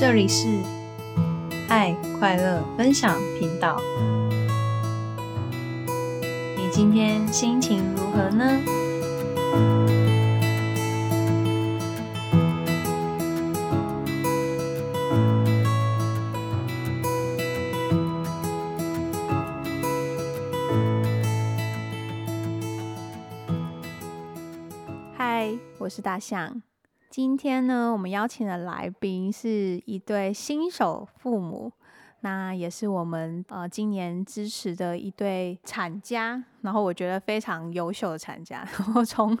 [0.00, 0.46] 这里是
[1.68, 3.82] 爱快乐分享频道。
[6.56, 8.62] 你今天心情如何呢？
[25.16, 26.62] 嗨，我是大象。
[27.18, 31.72] 今天呢，我们邀请的来宾是一对新手父母，
[32.20, 38.58] 那也是我们呃今年支持的一对产家，然后我觉得非常优秀的产家。
[38.70, 39.36] 然后从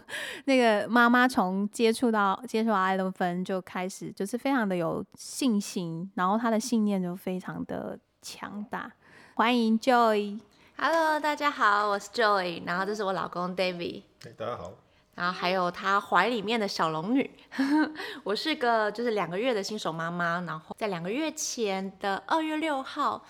[0.46, 8.90] 那个妈妈从接触到接触艾伦芬就开始，就是非常的有信心，然后她的信念就非常的强大。
[9.34, 10.40] 欢迎 Joy。
[10.76, 14.72] Hello，大家好，我是 Joy，然后这是我老公 David，哎，大家好，
[15.18, 17.28] 然后还有他怀里面的小龙女。
[18.22, 23.20] 我是个就是两个月的新手妈妈，然后在两个月前的二月六号，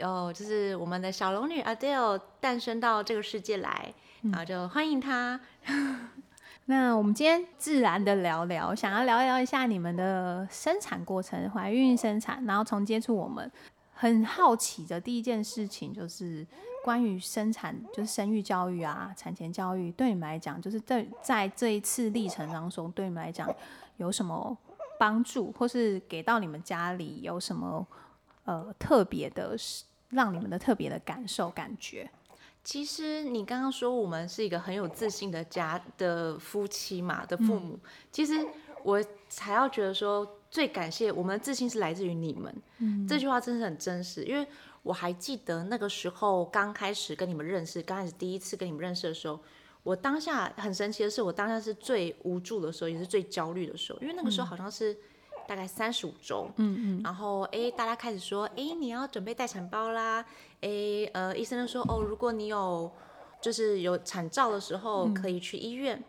[0.00, 5.40] 哦，就是我们的小龙女 Adele 诞生到这个世界来，然后就欢迎她。
[6.66, 13.50] 那我们今天自然的聊聊，想要聊聊一下你们的生产过程，怀孕生产，然后从接触我们
[14.00, 16.46] 很好奇的第一件事情就是
[16.84, 23.52] 关于生产，就是生育教育啊，产前教育，对你们来讲，就是在在这一次历程当中，对你们来讲
[23.96, 24.56] 有什么
[25.00, 27.84] 帮助，或是给到你们家里有什么
[28.44, 29.56] 呃特别的，
[30.10, 32.08] 让你们的特别的感受感觉？
[32.62, 37.76] 其实你刚刚说我们是一个很有自信的家的夫妻嘛的父母，
[38.12, 38.46] 其实
[38.84, 42.54] 我才要觉得说最感谢我们的自信是来自于你们。
[42.78, 44.46] 嗯，这句话真是很真实，因为
[44.82, 49.38] 我还记得那个时候刚开始跟你们认识，刚开始第一次跟你们认识的时候，
[49.82, 54.96] 我当下很神奇的是，我当下是最无助的时候，也是最焦虑的时候，因为那个时候好像是。
[55.46, 60.22] 大概三十五周，嗯嗯，然后哎，大家开始说，哎，你要准备待产包啦，
[60.60, 62.92] 哎，呃，医生就说，哦，如果你有
[63.40, 66.04] 就是有产兆的时候，可以去医院。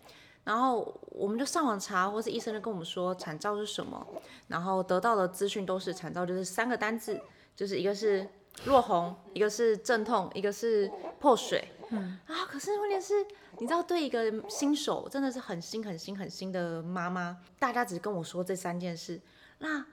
[0.49, 4.03] 然后我们就上网查，或是医生就跟我们说产兆是什么，
[4.47, 7.21] 然后得到的资讯都是产兆就是三个单字，
[7.55, 8.27] 就是一个是
[8.65, 11.63] 落红，一个是阵痛，一个是破水。
[11.91, 13.23] 嗯啊，可是问题是，
[13.59, 19.21] 你知道，对一个新手真的是很新、很新、很新的妈妈，大家只跟我说这三件事。
[19.59, 19.85] 那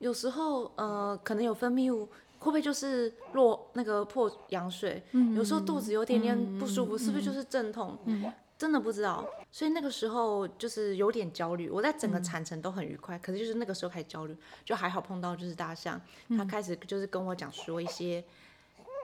[0.00, 2.06] 有时候，呃，可能有分泌物，
[2.40, 5.04] 会不会就是落那个破羊水？
[5.12, 7.96] 嗯，有时候肚子有点点不舒服，是不是就是阵痛？
[8.06, 9.26] 嗯，真的不知道。
[9.50, 11.70] 所以那个时候就是有点焦虑。
[11.70, 15.98] 我在整个产程都很愉快，可是就是那个时候开始焦虑，就还好碰到就是大象，
[16.36, 18.22] 他开始就是跟我讲说一些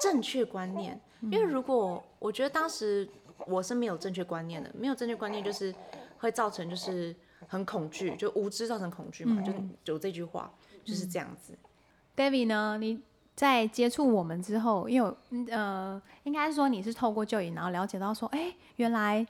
[0.03, 1.01] 正确观念。
[1.23, 3.09] 因为如果我觉得当时
[3.47, 5.75] 我是没有正确观念的，没有正确观念就是
[6.19, 7.17] 会造成就是
[7.49, 10.53] 很恐惧，就无知造成恐惧嘛，就有这句话
[10.85, 11.55] 就是这样子。
[12.15, 12.77] David 呢？
[12.79, 13.01] 你
[13.35, 15.13] 在接触我们之后，因为
[15.51, 19.27] 呃，应该是说你是透过就医，然后了解到说，哎、原来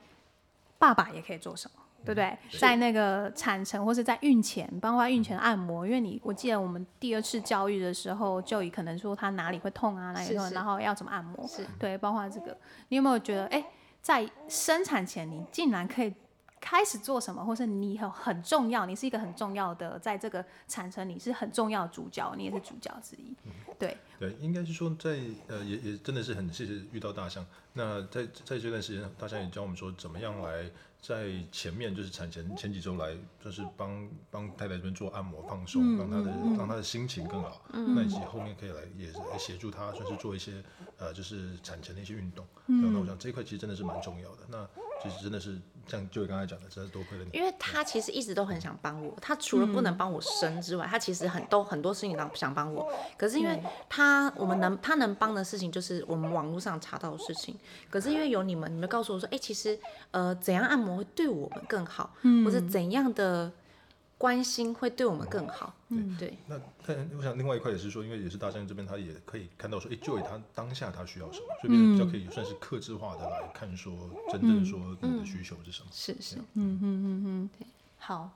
[0.78, 2.36] 爸爸也可以做什么，对不对？
[2.58, 11.66] 在那个产程或是在孕前，包括孕前按摩，因为你我记得我们第二次教育的时候，就以可能说他哪里会痛啊，哪里会痛，然后要怎么按摩，是。
[11.78, 12.56] 对，包括这个，
[12.88, 13.64] 你有没有觉得，哎、
[14.00, 16.14] 在生产前你竟然可以
[16.60, 23.34] 开始做什么，或是你很很重要，你是一个很重要的，在这个产程你是很重要的主角，你也是主角之一，
[23.78, 27.44] 对，对，应该是说在呃也也真的是很谢谢遇到大象。
[27.74, 37.60] 那在在这段时间，大象也教我们说怎么样来在前面就是产前前几周来，就是帮帮太太这边做按摩放松，让她的让她的心情更好。
[37.70, 40.64] 那以及后面可以来也是来协助她，算是做一些
[40.96, 42.46] 呃就是产前的一些运动。
[42.66, 44.38] 嗯，那我想这一块其实真的是蛮重要的。
[44.48, 44.66] 那
[45.02, 47.30] 其实真的是像就刚才讲的，真是多亏了你。
[47.38, 52.92] 因为他其实一直都很想帮我，他除了不能帮我生之外，他其实很都很多事情想想帮我。
[53.16, 57.56] 可是因为他我们能他能帮的事情就是我们网络上查到的事情。
[57.90, 59.78] 可是因为有你们，你们告诉我说，哎、其实
[60.10, 62.14] 呃怎样按摩会对我们更好，
[62.44, 63.52] 或者怎样的
[64.18, 65.74] 关心会对我们更好。
[65.88, 66.36] 嗯，对。
[66.46, 73.92] 那但我想另外一块也是说，因为也是大山这边，他也可以看到说，哎，Joy 他当下他需要什么，所以变得比较可以算是克制化的来看说，
[74.30, 75.88] 真正说你的需求是什么。
[75.92, 77.50] 是是嗯嗯嗯嗯，
[77.98, 78.30] 好，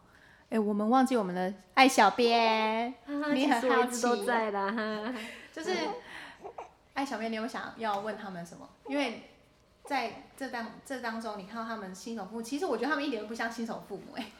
[0.51, 2.95] 哎、我们忘记我们的爱小编，
[3.33, 5.15] 你很好其实我一直都奇在啦，哈。
[5.53, 5.75] 就是
[6.95, 8.69] 爱小编，你有想要问他们什么？
[8.87, 9.31] 因为
[9.85, 14.31] 在这当这当中，你看到他们新手父母，其实我觉得他们一点都不像新手父母、哎，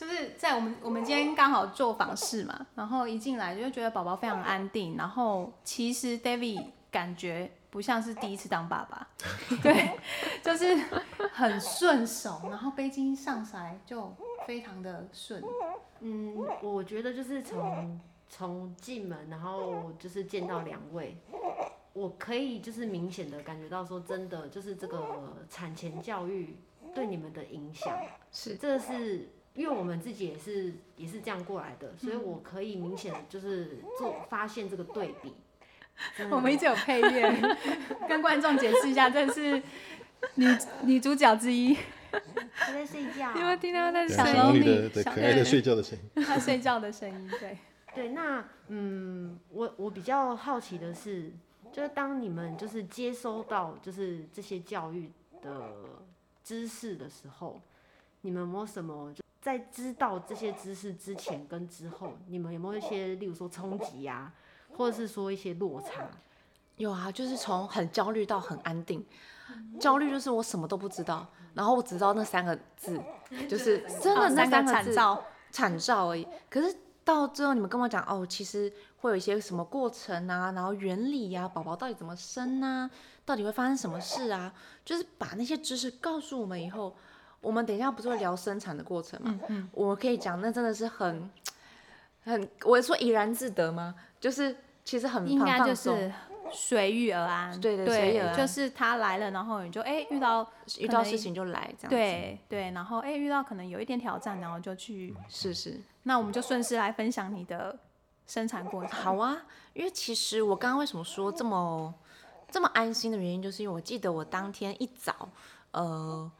[0.00, 9.06] 就是在我们我们今天刚好做访视嘛，然后一进来就觉得宝宝非常安定，然后其实 David 感觉不像是第一次当爸爸，
[9.62, 9.90] 对，
[10.42, 10.74] 就是
[11.34, 14.10] 很顺手，然后背巾上来就
[14.46, 15.44] 非常的顺，
[15.98, 21.14] 嗯，我觉得就是从从进门，然后就是见到两位，
[21.92, 26.56] 我可以就是明显的感觉到说，真的就是这个产前教育
[26.94, 27.94] 对你们的影响，
[28.32, 29.28] 是这是
[29.60, 35.34] 因为我们自己也是也是这样过来的，所以我可以明显就是做发现这个对比。
[36.30, 37.30] 我们一直有配乐，
[38.08, 39.62] 跟观众解释一下，这是
[40.36, 40.46] 女
[40.84, 41.76] 女主角之一。
[42.56, 46.24] 他在睡觉， 有没有听到在对小小龙女龙女的的可爱的睡觉的声音。
[46.24, 47.30] 她睡觉的声音？
[47.38, 47.58] 对，
[47.94, 51.30] 对，那嗯，我我比较好奇的是，
[51.70, 55.12] 就是当你们就是接收到就是这些教育
[55.42, 55.70] 的
[56.42, 57.60] 知识的时候，
[58.22, 64.32] 你们有没有什么就在知道这些知识之前跟之后，你们有没有一些例如说冲击呀，
[64.76, 66.06] 或者是说一些落差？
[66.76, 69.04] 有啊，就是从很焦虑到很安定。
[69.80, 73.00] 焦虑就是我什么都不知道，然后我只知道那三个字，
[73.48, 76.26] 就是真的那哦三个三个字惨照，惨照而已。
[76.48, 82.88] 可是到最后你们跟我讲哦，其实会有一些什么过程啊，然后原理呀、宝宝到底怎么生啊，
[83.24, 84.54] 到底会发生什么事啊，
[84.84, 86.94] 就是把那些知识告诉我们以后，
[87.40, 89.38] 我们等一下不是会聊生产的过程嘛？
[89.48, 91.30] 嗯我可以讲，那真的是很
[92.24, 93.94] 很，我说怡然自得吗？
[94.20, 94.54] 就是
[94.84, 96.12] 其实很应该就是
[96.52, 97.60] 随遇而安。
[97.60, 100.46] 对对随遇而安就是他来了，然后你就哎、遇到
[100.78, 105.14] 遇到事情就来这样子。，对对，然后哎、遇到可能有一点挑战，然后就去。
[105.28, 105.80] 试试。
[106.02, 107.78] 那我们就顺势来分享你的
[108.26, 108.90] 生产过程。
[108.90, 109.36] 好啊，
[109.72, 111.94] 因为其实我刚刚为什么说这么
[112.50, 115.28] 这么安心的原因，就是因为我记得我当天一早，
[115.70, 116.30] 呃，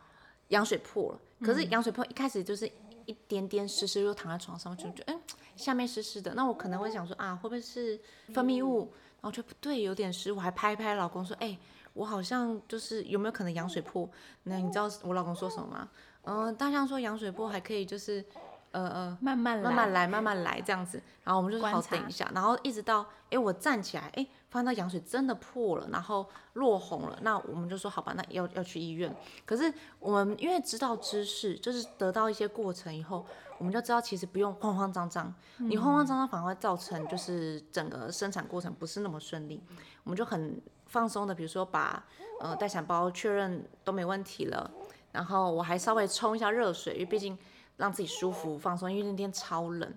[0.50, 2.70] 羊水破了，可是羊水破一开始就是
[3.06, 5.20] 一点点湿湿，就躺在床上，就觉得嗯
[5.56, 7.99] 下面湿湿的，那我可能会想说啊会不会是
[8.32, 11.58] 分泌物，然后就不对，有点湿，我还拍一拍老公说，哎、
[11.93, 14.08] 我好像就是有没有可能羊水破？
[14.44, 15.88] 那你知道我老公说什么吗？
[16.23, 18.25] 嗯、大象说羊水破还可以，就是
[18.73, 21.02] 呃呃慢慢慢慢来，慢慢来这样子。
[21.25, 29.14] 然后我们就说好等一下，然后一直到哎我站起来，哎发现到羊水真的破了，然后落红了，那我们就说好吧，那要要去医院。
[29.47, 33.25] 可是我们因为知道知识，就是得到一些过程以后，
[33.58, 39.62] 我们就知道其实不用慌慌张张，你慌慌张张反而会造成就是整个生产过程不是那么顺利。
[40.02, 42.05] 我们就很放松的，比如说把
[42.41, 44.69] 呃待产包确认都没问题了，
[45.12, 47.38] 然后我还稍微冲一下热水，因为毕竟
[47.76, 49.94] 让自己舒服放松，因为那天超冷，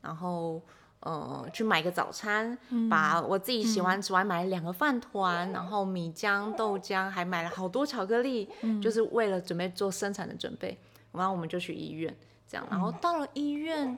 [0.00, 0.62] 然后
[1.06, 2.58] 呃去买个早餐，
[2.90, 8.48] 把我自己喜欢吃，我还买了两个饭团，然后米浆、豆浆，还买了好多巧克力，
[8.82, 10.76] 就是为了准备做生产的准备。
[11.12, 12.14] 然后我们就去医院，
[12.48, 13.96] 这样，然后到了医院，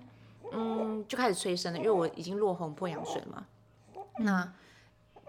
[0.52, 3.46] 嗯，就开始催生了，因为我已经落红破羊水了嘛，
[4.18, 4.52] 那。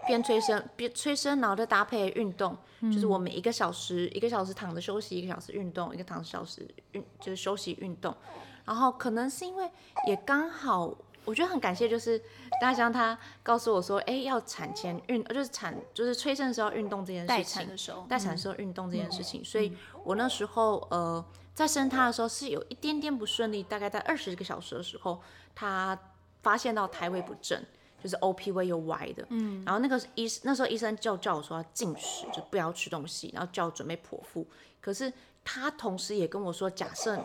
[0.06, 8.16] 边催生边催生，然后再搭配运动，就是我每一个小时一个小时躺着休息，一个小时运动，一个躺小时运就是休息运动。
[8.64, 9.70] 然后可能是因为
[10.06, 12.20] 也刚好，我觉得很感谢，就是
[12.60, 21.24] 大家他告诉我说，哎，要产前运，就是产就是催生的时候要运动这件事情，产的时候，待产的时候运动这件事情，所以我那时候呃
[21.54, 25.20] 在生他的时候是有一点点不顺利，大概在二十个小时的时候，
[25.54, 25.98] 他
[26.42, 27.62] 发现到胎位不正。
[28.02, 34.46] 就是 OP 位又歪的，嗯，然后那个医那时候医生就叫我说要禁食，就不要吃东西，然后叫我准备剖腹。
[34.80, 35.12] 可是
[35.44, 37.22] 他同时也跟我说，假设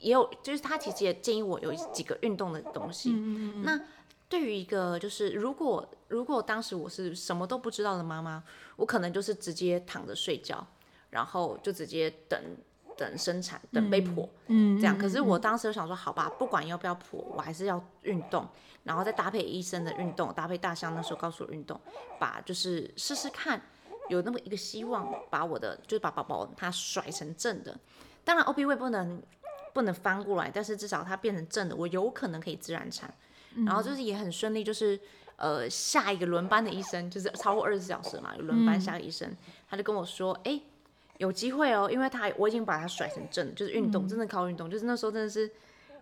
[0.00, 3.10] 也有，就是他其实也建议我有几个运动的东西。
[3.62, 3.80] 那
[4.28, 8.42] 对于一个就是如果如果当时我是什么都不知道的妈妈，
[8.76, 10.66] 我可能就是直接躺着睡觉，
[11.10, 12.40] 然后就直接等
[12.96, 14.96] 等生产，等被剖，嗯这样。
[14.96, 18.46] 可是我当时就想说，好吧，不管要不要剖，我还是要运动，
[18.84, 21.80] 然后再搭配医生的运动，搭配大象那时候告诉我运动，
[22.18, 23.60] 把就是试试看，
[24.08, 27.76] 有那么一个希望，把我的就是把宝宝他甩成正的。
[28.22, 29.20] 当然位不能
[29.72, 33.12] 不能翻过来，但是至少它变成正的，我有可能可以自然产。
[33.66, 34.98] 然后就是也很顺利，就是
[35.34, 39.36] 呃下一个轮班的医生就是超过二十四小时嘛，有轮班下个医生，
[39.68, 40.60] 他就跟我说，哎、
[41.18, 45.50] 有机会哦，因为他我已经把他甩成正，就是运动，真的靠运动，就是那时候真的是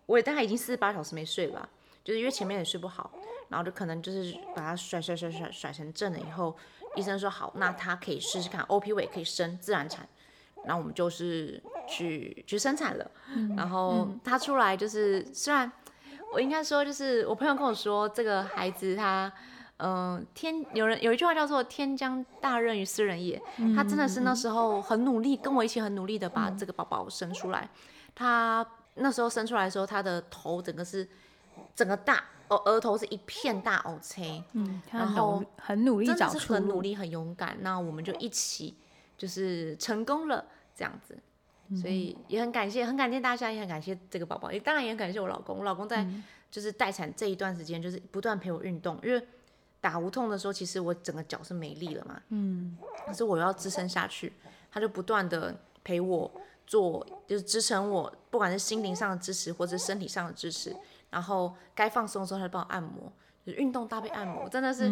[0.05, 1.69] 我也大概已经四十八小时没睡了吧，
[2.05, 3.11] 就是因为前面也睡不好，
[3.49, 6.55] 然后就可能就是把他甩甩甩甩甩成正了以后，
[6.97, 10.07] 医生说好，那他可以试试看 OP 位可以生自然产，
[10.65, 13.11] 然后我们就是去去生产了，
[13.57, 15.71] 然后他出来就是虽然
[16.33, 19.33] 我应该说就是我朋友跟我说这个孩子他。
[19.81, 23.41] 嗯，天有人有一句话叫做“天将大任于斯人也”，
[23.77, 27.71] 他真的是那时候很努力，跟我一起很努力的把这个宝宝生出来。
[28.13, 31.09] 他那时候生出来的时候，他的头整个是
[31.77, 37.57] 整个大哦，额头是一片大 O C，嗯，然后很努力真的是找出，很努力、很勇敢。
[37.61, 38.75] 那我们就一起
[39.17, 41.17] 就是成功了，这样子。
[41.77, 45.59] 所以也很感谢，很感谢大家，也很感谢这个宝宝，也当然也很感谢我老公。
[45.59, 46.07] 我老公在
[46.51, 49.23] 就是待产这一段时间，就是不断陪我运动，因为
[49.81, 54.33] 打无痛的时候，其实我整个脚是没力了嘛，嗯，可是我要支撑下去，
[54.71, 56.31] 他就不断的陪我
[56.67, 60.75] 做，就是支撑我，不管是心灵上的支持或者是身体上的支持，
[61.11, 63.13] 然后该放松的时候，他就帮我按摩，
[63.45, 64.91] 就是运动搭配按摩，真的是。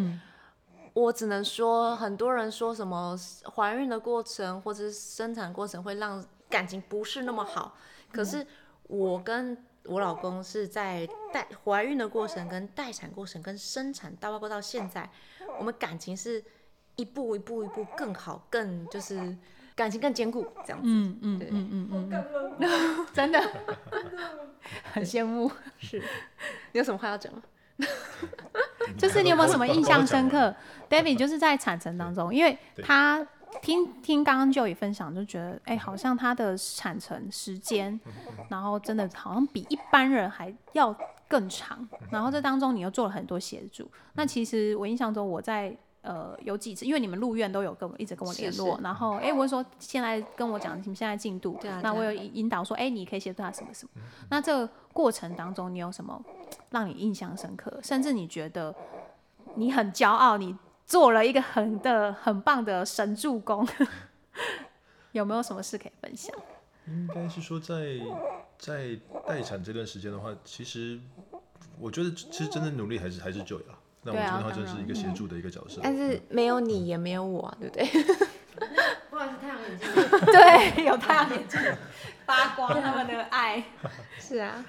[0.92, 3.14] 我只能说，很多人说什么
[3.54, 7.76] 怀孕的过程或者是生产过程会让感情不是那么好，
[8.12, 8.46] 可是
[8.84, 15.08] 我跟我老公是在待怀孕的过程、跟待产过程、跟生产，到包括到现在，
[15.58, 16.42] 我们感情是
[16.96, 19.36] 一步一步一步更好，更就是
[19.74, 20.88] 感情更坚固这样子。
[20.88, 21.48] 嗯嗯对。
[21.50, 22.24] 嗯嗯嗯。
[22.58, 23.40] 嗯，真的。
[24.92, 25.50] 很羡慕。
[25.78, 25.98] 是，
[26.72, 27.42] 你有什么话要讲吗？
[28.96, 30.54] 就是你有没有什么印象深刻
[30.88, 32.84] ？David 就是在产程当中，因为对。
[32.84, 33.24] 他
[33.62, 37.98] 听听刚刚就也分享，就觉得哎、好像他的产程时间，
[38.48, 40.94] 然后真的好像比一般人还要
[41.28, 41.88] 更长。
[42.10, 43.90] 然后这当中你又做了很多协助。
[44.14, 45.76] 那其实我印象中我在。
[46.02, 54.00] 呃，有几次，因为你们入院都有跟我一直跟我联络，是是然后哎、我说现在跟我讲你们现在进度，那我有引引导说，哎、你可以协助他什么什么。
[54.30, 56.22] 那这个过程当中，你有什么
[56.70, 58.72] 让你印象深刻，甚至你觉得
[59.56, 63.66] 你很骄傲，你做了一个很的很棒的神助攻，
[65.12, 66.34] 有没有什么事可以分享？
[66.86, 67.98] 应该是说在
[68.56, 71.00] 在待产这段时间的话，其实
[71.80, 73.74] 我觉得其实真的努力还是还是 Joy 啊。
[74.02, 75.80] 那我对啊这边的话，真的是一个协助的一个角色。
[75.82, 77.84] 但是没有你也没有我、啊，对不对？
[79.10, 79.88] 不好意思，太阳眼镜。
[80.76, 81.60] 对，有太阳眼镜
[82.24, 83.64] 发光他们的爱，
[84.20, 84.64] 是啊，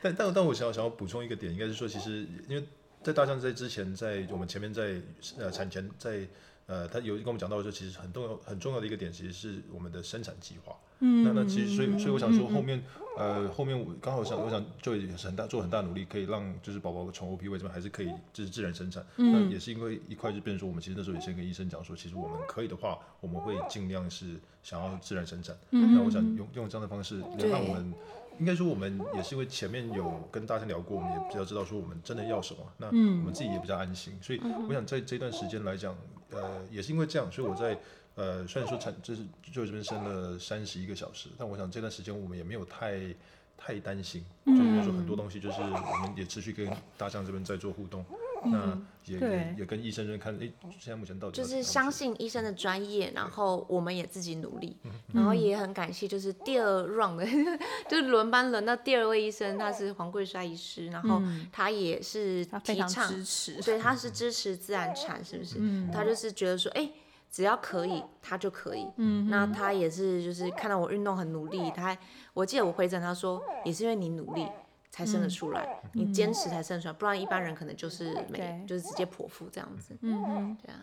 [0.00, 2.66] 但但但我想要想要补充一个点，应该是说，其实因为
[3.08, 5.00] 在大象在之前，在我们前面在
[5.38, 6.28] 呃产前在
[6.66, 10.76] 呃，他有跟我们讲到说，其实很重要很重要的一个点，其实是我们的生产计划。
[10.98, 12.82] 嗯，那那其实所以所以我想说，后面
[13.16, 19.02] 呃后面我刚好想我想就也是很大做很大努力，可以让就是宝宝从 OP 位这边还是可以就是自然生产。
[19.16, 25.56] 嗯那也是因为一块就变成说，我们其实那时候也先跟医生讲说，其实我们可以的话，我们会尽量是想要自然生产。
[25.70, 27.94] 嗯那我想用用这样的方式，对让我们
[28.38, 35.96] 应该说我们也是因为前面有跟大家聊过，我们也比较知道说我们真的要什么，那我们自己也比较安心，所以我想在这段时间来讲，
[36.30, 37.78] 呃，也是因为这样，所以我在
[38.14, 43.00] 呃虽然说产就是就这边生了三十一个小时，但我想这段时间我们也没有太
[43.56, 48.04] 太担心，就是说很多东西就是我们也持续跟大象这边在做互动，
[48.44, 49.30] 那也对。
[49.30, 54.90] 也也跟医生这边看，哎，现在目前到底就是相信医生的专业，然后我们也自己努力，嗯。
[55.14, 57.26] 然后也很感谢，就是第二 round 的，
[57.88, 65.58] 就是轮班轮到第二位医生，他是黄桂帅医师，然后他也是非常提倡，支持，对，他是支持自然产，是不是？
[65.92, 66.90] 他就是觉得说，哎、
[67.30, 68.86] 只要可以，他就可以。
[68.96, 71.98] 嗯，那他也是，就是看到我运动很努力，他还
[72.34, 74.46] 我记得我回诊，他说也是因为你努力
[74.98, 79.96] 才生得出来，你坚持才生得出来，不然一般人可能就是没，就是直接剖腹这样子。
[80.00, 80.80] 嗯哼，对啊，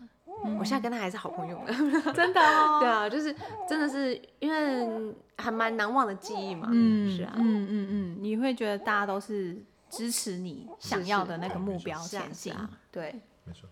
[0.58, 1.66] 我现在跟他还是好朋友呢。
[2.16, 3.34] 真的哦，对啊，就是
[3.68, 6.68] 真的是因为还蛮难忘的记忆嘛。
[6.72, 13.68] 嗯，是啊，嗯嗯嗯，你会觉得大家都是支持你想要的那个目标是啊前进是啊，对，没错，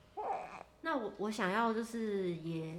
[0.84, 2.76] 那我我想要就是也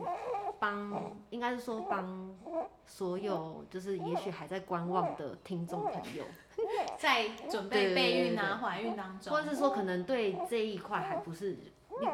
[0.60, 2.38] 帮，应该是说帮
[2.86, 6.24] 所有就是也许还在观望的听众朋友，
[7.00, 11.58] 在准对对对对啊、怀孕当中或者是说可能对这一块还不是，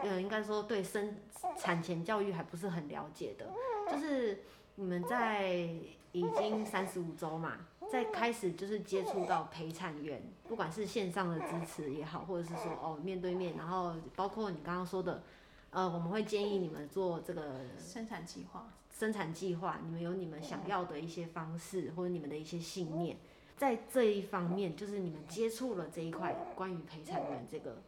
[0.04, 1.14] 呃，应该说对生
[1.58, 3.50] 产前教育还不是很了解的，
[3.92, 4.44] 就是
[4.76, 5.68] 你们在
[6.14, 7.58] 已经三十五周嘛，
[7.92, 15.22] 在开始就是接触到陪产员，不管是线上的支持也好，或者是说哦面对面，然后包括你刚刚说的，
[15.72, 23.18] 呃，我们会建议你们做这个生产计划，生产计划，你们有你们想要的一些方式，或者你们的一些信念，
[23.56, 27.82] 在这一方面，就是你们接触了这一块关于陪产员这个，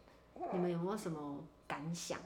[0.54, 2.18] 你们有没有什么感想？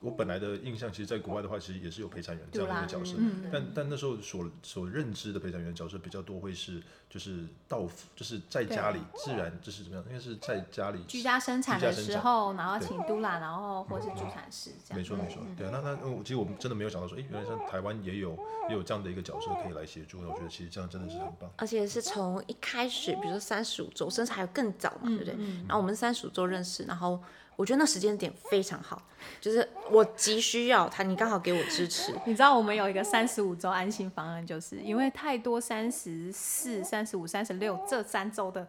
[0.00, 18.38] 我本来的印象，其实在国外的话，其实也是有陪产员这样的一个角色，嗯但但那时候所所认知的陪产员角色比较多，会是就是到，就是在家里自然就是怎么样，应该是在家里居家生产的时候，然后对请督拉，然后或是助产士这样，没错没错，对啊，那那呃我其实我们真的没有想到说，哎，原来像台湾也有
[18.70, 21.50] 也有这样的一个角色可以来协助，那我觉得其实这样真的是很棒。
[21.56, 25.34] 而且是从一开始，比如说三十五周，甚至还有更早嘛，对不对？
[25.68, 27.22] 然后我们三十五周认识，然后
[27.60, 29.02] 我觉得那时间点非常好，
[29.38, 38.66] 就是我急需要他，你刚好给我支持，你知道我们有一个三十五周安心方案，就是因为太多三十四、三十五、三十六这三周的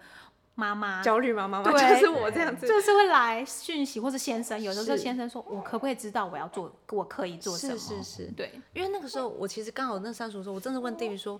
[0.55, 7.77] 妈妈，焦虑妈妈妈对就是我这样子， 就是会来讯息，或是先生，有的时候先生说，我可不可以知道我要做，我可以做什么？
[7.77, 11.39] 是是是，对，因为那个时候我其实刚好那三十五周，我真的问 David 说，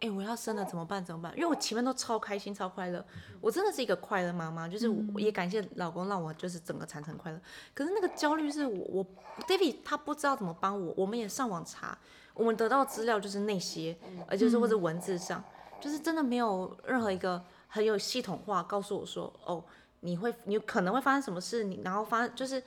[0.00, 1.04] 哎、我要生了怎么办？
[1.04, 1.30] 怎么办？
[1.36, 3.04] 因为我前面都超开心、超快乐，
[3.38, 7.38] 我真的是一个快乐妈妈，就是我也感谢老公让我就是整个产程快乐。
[7.74, 9.06] 可是那个焦虑是我我
[9.46, 11.98] David 他不知道怎么帮我，我们也上网查，
[12.32, 13.94] 我们得到资料就是那些，
[14.26, 15.44] 而且是或者文字上，
[15.80, 19.62] 就是真的没有任何一个很有系统化告诉我说，哦，
[20.00, 22.62] 你会你可能会发生什么事，你然后发就是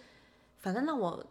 [0.59, 1.25] 反正让我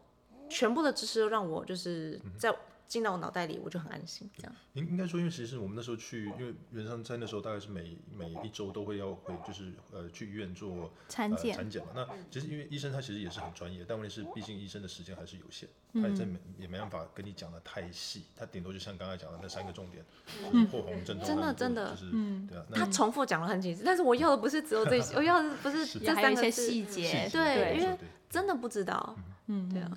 [0.48, 2.52] 全部的知识都让我就是在
[2.92, 4.54] 进到我脑袋里，我就很安心这样。
[4.74, 11.88] 应应该说，因为其实我们那时候去，因为原上在那时候大概是每每一周都会要回就是呃去医院做呃产检产检嘛。
[11.94, 20.04] 那其实因为医生他其实也是很专业，但问题是毕竟医生的时间还是有限，他也在没也没办法跟你讲的太细，他顶多就像刚才讲的那三个重点，
[20.52, 22.10] 就是破红症状，真的真的就是
[22.46, 27.96] 对啊，那他重复讲了很几次，但是我要的不是只有这些，我要的不是这三个，细节，对，因为
[28.28, 29.90] 真的不知道，嗯，对啊，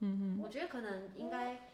[0.00, 1.69] 嗯我觉得可能应该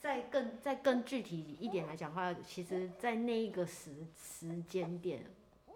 [0.00, 5.24] 再更再更具体一点来讲的话，其实，在那一个时时间点，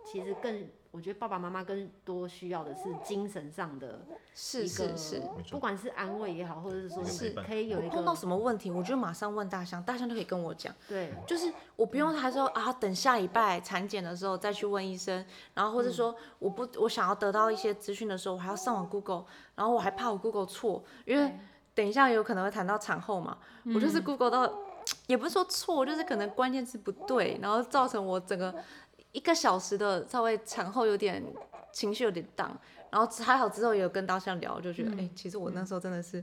[0.06, 4.00] 其实更我觉得爸爸妈妈更多需要的是精神上的
[4.34, 5.20] 是，是是。
[5.50, 11.12] 不管是安慰也好，或者是说是可以有一个碰到什么问题，我就马上问大象，大象就可以跟我讲，对。
[11.26, 19.24] 就是我不用他说啊，等下礼拜产检的时候再去问医生，然后或者说我不我想要得到一些资讯的时候，我还要上网 Google，
[19.56, 21.34] 然后我还怕我 Google 错，因为
[21.74, 23.36] 等一下有可能会谈到产后嘛，
[23.74, 24.52] 我就是 Google 到，
[25.06, 28.54] 也不是说错，就是可能关键词不对，然后造成我整个
[29.12, 31.22] 一个小时的稍微产后有点
[31.72, 32.56] 情绪有点荡，
[32.90, 36.22] 然后还好之后也有跟大象聊，就觉得哎、其实我那时候真的是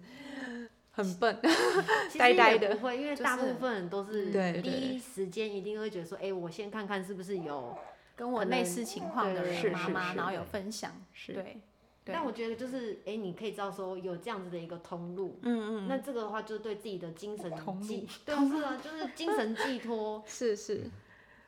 [0.91, 1.37] 很笨，
[2.17, 2.77] 呆呆的。
[2.77, 4.31] 会，因为大部分人都是
[4.61, 7.77] 第一时间一定会觉得说，哎、我先看看是不是有。
[8.13, 11.59] 跟我类似情况的对人妈妈，然后有分享，是，对
[12.03, 20.23] 但我觉得就是，哎、你可以知道说有这样子的一个通路，嗯嗯，那这个的话，就是对自己的精神通路寄， 对啊，是啊，就是精神寄托。
[20.25, 20.89] 是是。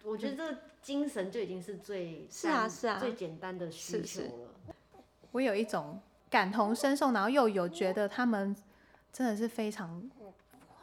[0.04, 5.04] 我觉得这个精神就已经是最是啊是啊最简单的需求是是了。
[5.32, 8.56] 我有一种感同身受，然后又有觉得他们
[9.12, 10.10] 真的是非常，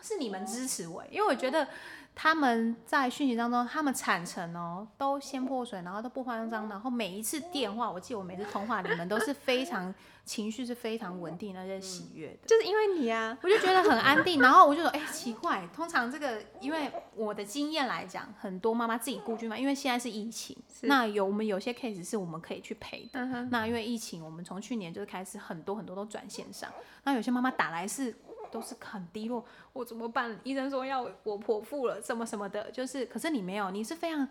[0.02, 1.66] 是你们支持我，因为我觉得
[2.14, 12.46] 他们在讯息当中，他们产程哦都先破水，然后都不慌张，然后每一次电话，我记得我每次通话，你们都是非常情绪是非常稳定，而且喜悦的。
[12.46, 26.70] 就是因为你啊，我就觉得很安定，然后我就说，哎、奇怪，通常这个，因为我的经验来讲，很多妈妈自己孤居嘛，因为现在是疫情，那有我们有些 case 是我们可以去陪的，嗯那因为疫情，我们从去年就是开始很多很多都转线上，
[27.04, 28.14] 那有些妈妈打来是
[28.50, 30.38] 都是很低落，我怎么办？
[30.42, 34.28] 医生说要我剖腹了，什么什么的，就是，可是你没有，你是非常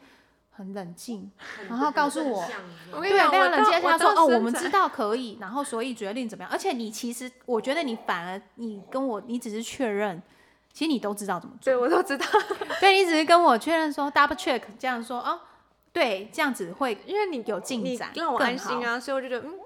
[0.52, 1.32] 很冷静，
[1.70, 2.56] 然后告诉我对，
[2.94, 6.52] 我跟你讲，我非常冷静他说，哦，我们知知道可以，然后所以决定怎么样。
[6.52, 10.22] 而且你其实，我觉得你反而你跟我，你只是确认，
[10.74, 11.74] 其实你都知道怎么做。
[11.74, 12.26] 对我都知道，
[12.80, 15.40] 对你只是跟我确认说 double check 这样说哦，
[15.94, 18.40] 对，这样子会因为你有进你展，让我。
[18.40, 19.59] 安心啊，所以我就觉得嗯。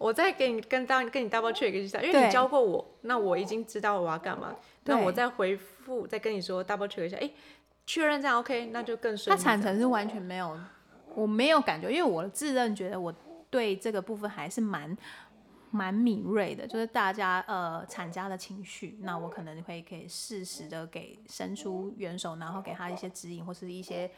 [0.00, 7.30] 我再给你跟当跟你 double check 一下，因为你教过我，那我已经知道我要干嘛，那我再回复再跟你说 double check 一下，哎、
[7.84, 9.42] 确认这样 OK，那就更顺他。
[9.42, 10.58] 产程是完全没有，
[11.14, 13.14] 我没有感觉，因为我自认觉得我
[13.50, 14.96] 对这个部分还是蛮
[15.70, 24.10] 蛮敏锐的，就是大家呃产家的情绪，那我可能会可以适时的给伸出援手，然后给他一些指引或是一些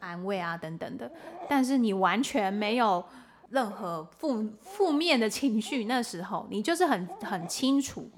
[0.00, 1.10] 安慰啊等等的。
[1.48, 3.02] 但是你完全没有
[3.50, 8.10] 任何负负面的情绪，那时候你就是很很清楚。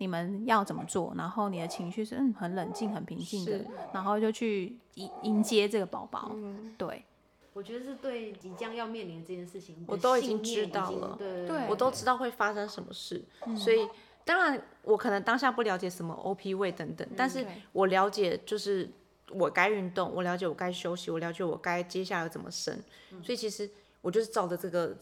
[0.00, 1.12] 你们要怎么做？
[1.16, 6.30] 然后你的情绪是嗯很冷静、很平静的，然后就去迎迎接这个宝宝。
[6.34, 6.72] 嗯。
[6.78, 7.04] 对，
[7.52, 11.16] 我觉得是对即将要面临的这件事情，我都已经知道了。
[11.18, 13.56] 对对我都知道会发生什么事，嗯。
[13.56, 13.88] 所以
[14.24, 18.88] 当然我可能当下不了解什么 OP 位等等，但是我了解就是
[19.30, 22.80] 我该运动，我了解我该休息，我了解我该接下来怎么生，
[23.20, 23.68] 所以其实
[24.00, 24.96] 我就是照着这个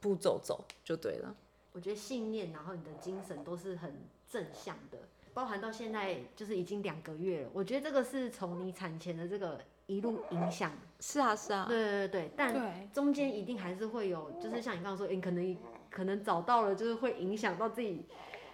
[0.00, 1.34] 步骤走就对了。
[1.72, 3.94] 我觉得信念，然后你的精神都是很
[4.30, 4.98] 正向的，
[5.32, 7.50] 包含到现在就是已经两个月了。
[7.52, 15.56] 我觉得这个是从你产前的这个一路影响，是啊是啊，对对对，但中间一定还是会有，就是像你刚刚说，你可能
[15.90, 18.04] 可能找到了，就是会影响到自己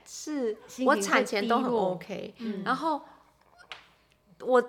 [0.04, 3.02] 是我产前都很 OK，、嗯然后
[4.40, 4.62] 我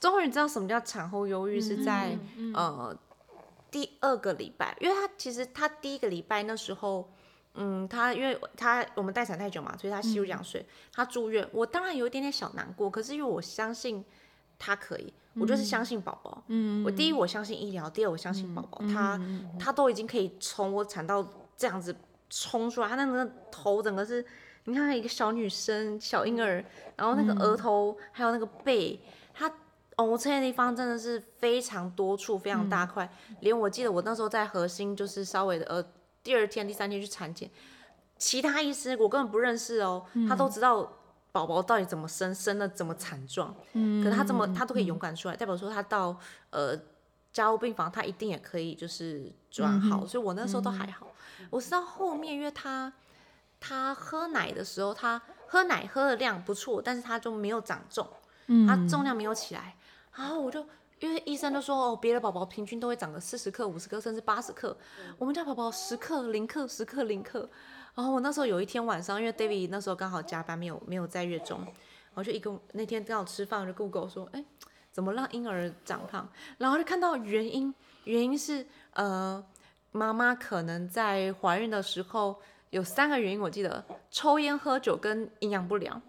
[0.00, 2.16] 终于知道什么叫产后忧郁是在、
[2.54, 2.96] 呃
[3.76, 7.12] 第二个礼拜，因为他其实他第一个礼拜那时候，
[7.56, 14.02] 嗯，他因为他我们待产太久嘛，所以他吸入氧水，他住院，我当然有一点点小难过，可是因为我相信
[14.58, 19.20] 他可以，我就是相信宝宝，嗯，我第一我相信医疗，第二我相信宝宝，他
[19.60, 21.22] 他都已经可以从我产到
[21.54, 21.94] 这样子
[22.30, 24.24] 冲出来，他那个头整个是。
[24.68, 26.64] 你看一个小女生、小婴儿，
[26.96, 29.00] 然后那个额头、还有那个背，
[29.32, 29.48] 她
[29.96, 35.82] 哦，车的地方真的是非常多处，非常大块，连我记得我那时候在核心，就是稍微的呃，
[36.22, 37.50] 第二天、第三天去产检，
[38.18, 40.92] 其他医师我根本不认识哦，他都知道
[41.32, 46.14] 宝宝到底怎么生，生的怎么惨状，嗯，可是他这么他都可以勇敢出来，代表说他到
[46.50, 46.78] 呃
[47.32, 51.08] 加护病房，他一定也可以就是转好，所以我那时候都还好，
[51.48, 52.92] 我是到后面，因为他
[53.58, 58.06] 他喝奶的时候，他喝奶喝的量不错，但是他就没有长重，
[58.68, 59.74] 他重量没有起来。
[60.16, 60.66] 然后我就，
[61.00, 64.76] 因为医生都说哦，别的宝宝平均都会长个四十克、五十克，甚至八十克。
[65.18, 67.48] 我们家宝宝十克、零克、十克、零克。
[67.94, 71.66] 然后我那时候有一天晚上，因为 David 那时候刚好加班，没有没有在月中，
[72.14, 74.44] 我就一个那天刚好吃饭，我就跟 Google 说，哎，
[74.92, 76.28] 怎么让婴儿长胖？
[76.58, 77.74] 然后就看到原因，
[78.04, 79.42] 原因是呃，
[79.92, 86.00] 妈妈可能在怀孕的时候有三个原因，我记得抽烟、喝酒跟营养不良。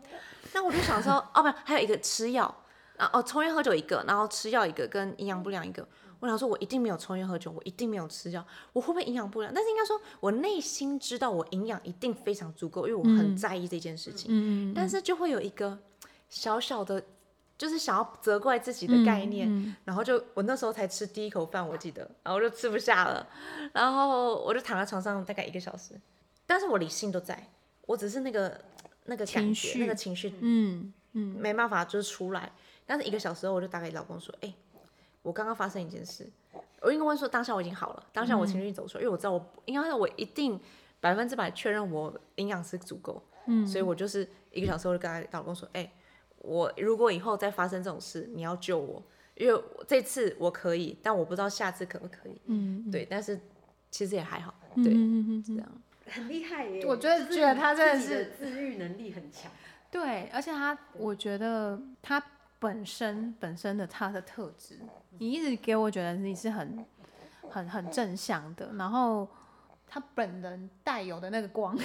[0.53, 2.53] 那我就想说，哦不，还有一个吃药。
[2.97, 5.87] 啊哦，抽烟喝酒一个，然后吃药一个，跟营养不良一个。
[6.19, 9.53] 我想说，我一定没有抽烟喝酒，我一定没有吃药，我会不会营养不良？
[9.53, 14.31] 但是应该说，我内心知道我营养一定非常足够，因为我很在意这件事情。
[14.31, 14.73] 嗯嗯。
[14.73, 15.77] 但是就会有一个
[16.27, 17.03] 小小的，
[17.55, 23.27] 就是想要责怪自己的概念，然后就我那时候才吃第一口饭，我记得，然后就吃不下了，
[23.73, 25.93] 然后我就躺在床上大概一个小时，
[26.47, 27.51] 但是我理性都在，
[27.85, 28.59] 我只是那个
[29.05, 32.51] 那个感觉，那个情绪，嗯嗯，没办法就是出来。
[32.87, 34.51] 但是一个小时后，我就打给老公说：“哎，
[35.21, 36.27] 我刚刚发生一件事。
[36.81, 40.59] 我应该问说，当下我已经好了，当下我情绪走出来，因为我知道我应该我一定
[41.01, 43.21] 百分之百确认我营养是足够。
[43.47, 45.91] 嗯，所以我就是一个小时后就跟他老公说：，哎，
[46.37, 49.03] 我如果以后再发生这种事，你要救我，
[49.35, 52.39] 因为这次我可以，但我不知道下次可不可以。
[52.45, 53.37] 嗯，对，但是
[53.91, 54.93] 其实也还好，对，
[55.43, 56.85] 这样 很厉害耶。
[56.85, 59.51] 我觉得觉得他真的是自愈能力很强。
[59.89, 62.23] 对，而且他，我觉得他。
[62.59, 64.79] 本身本身的他的特质，
[65.19, 66.85] 你一直给我觉得你是很
[67.49, 69.27] 很很正向的，然后
[69.87, 71.77] 他本人带有的那个光，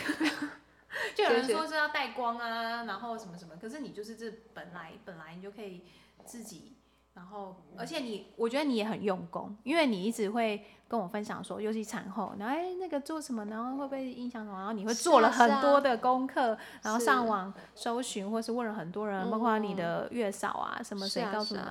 [1.15, 5.85] 就有人说是要带光啊，然后什么什么，可是你就是这本来本来你就可以
[6.25, 6.77] 自己。
[7.15, 21.63] 然后，而且你，我觉得你也很用功，因为你一直会跟我分享说，尤其产后，然后哎那个做什么，然后会不会影响什么，然后你会做了很多的功课，然后上网搜寻，或是问了很多人，包括你的月嫂啊什么，谁告诉你？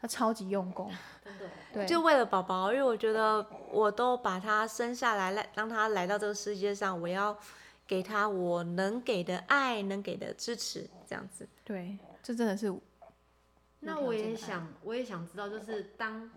[0.00, 0.90] 他超级用功，
[1.74, 7.36] 对，就为了宝宝，因为我觉得我都把他生下来，来让他来到这个世界上，我要
[7.86, 11.46] 给他我能给的爱，能给的支持，这样子。
[11.62, 12.74] 对，这真的是。
[13.80, 16.30] 那我也想，我也想知道，就是当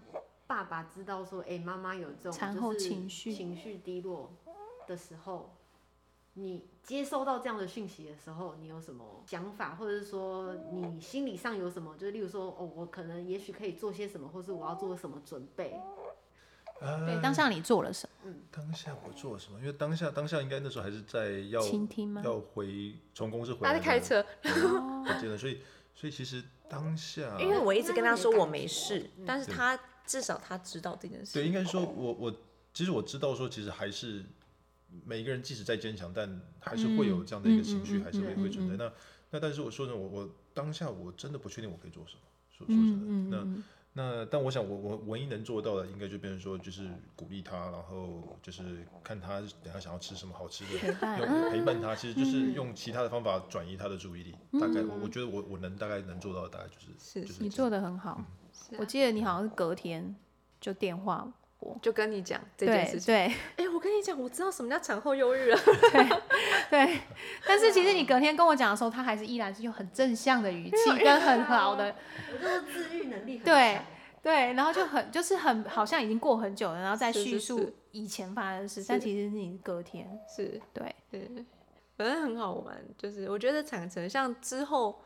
[0.48, 4.32] 爸爸知道说，哎，妈妈有这种产后情绪情绪低落
[4.88, 5.54] 的时候，
[6.34, 11.94] 你接收到这样的讯息的时候，你有什么想法，或者是说你心理上有什么？
[11.98, 15.80] 就是例如说，哦，我可能也许可以做些什么，或是我要做什么准备？
[17.06, 18.32] 对，当下你做了什么？
[18.32, 19.60] 嗯，当下我做了什么？
[19.60, 22.22] 因为当下当下应该那时候还是在要倾听吗？
[22.24, 25.62] 要回从公司回来，他在开车， 我记得，所以
[25.94, 26.42] 所以其实。
[26.74, 31.34] 当下，因为我一直跟他说我没事，但是他至少他知道这件事。
[31.34, 32.36] 对，应该说，我我
[32.74, 34.26] 其实我知道说，其实还是
[35.06, 38.76] 每一个人即使再坚强，但还是会有这样的一个情绪，还是会会存在。
[38.76, 38.92] 那
[39.30, 42.22] 那但是我说呢，我我当下我真的不确定我可以做什么。
[42.50, 43.64] 说说真的，那
[43.96, 54.36] 那但我想我我唯一能做到的，应该就变成说，就是鼓励他，然后就是看他等下想要吃什么好吃的，用陪伴他，其实就是用其他的方法转移他的注意力。
[54.60, 58.20] 大概我我觉得我我能大概能做到的大概就是是，你做的很好。
[58.80, 60.16] 我记得你好像是隔天
[60.60, 61.32] 就电话
[61.64, 63.14] 我，就跟你讲这件事情。
[63.14, 65.58] 对， 哎，我跟你讲，我知道什么叫产后忧郁了。
[65.92, 66.10] 对
[66.70, 67.00] 对，
[67.48, 71.96] 但是其实你隔天跟我讲的时候，他还是依然是用很正向的语气跟很好的，
[72.34, 73.80] 我就是自愈能力很对
[74.22, 80.60] 对，然后就很就是很好像已经过很久了，然后再叙述以前发生的事，但其实你隔天是。
[80.74, 80.96] 对。
[81.10, 81.46] 对。
[81.96, 85.00] 反正很好玩，就是我觉得产程像之后，